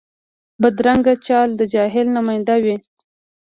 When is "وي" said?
2.63-2.75